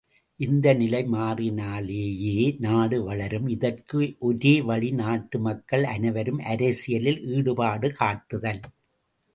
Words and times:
இந்த 0.39 0.67
நிலை 0.73 1.01
மாறினாலேயே 1.07 2.33
நாடு 2.59 2.97
வளரும் 3.03 3.47
இதற்கு 3.47 3.99
ஒரே 4.21 4.55
வழி 4.63 4.91
நாட்டு 5.01 5.39
மக்கள் 5.41 5.85
அனைவரும் 5.93 6.43
அரசியலில் 6.47 7.21
ஈடுபாடு 7.33 7.89
காட்டுதல்! 7.93 8.61